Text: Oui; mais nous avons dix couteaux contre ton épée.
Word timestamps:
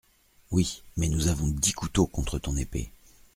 Oui; 0.49 0.81
mais 0.97 1.09
nous 1.09 1.27
avons 1.27 1.47
dix 1.47 1.73
couteaux 1.73 2.07
contre 2.07 2.39
ton 2.39 2.57
épée. 2.57 2.91